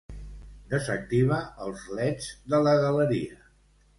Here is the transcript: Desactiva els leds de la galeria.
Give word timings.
Desactiva 0.71 1.37
els 1.67 1.85
leds 1.99 2.31
de 2.55 2.65
la 2.69 2.75
galeria. 2.87 3.37